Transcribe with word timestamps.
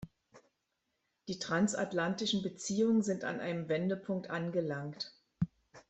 Die 1.27 1.37
transatlantischen 1.37 2.41
Beziehungen 2.41 3.03
sind 3.03 3.23
an 3.23 3.39
einem 3.39 3.69
Wendepunkt 3.69 4.31
angelangt. 4.31 5.13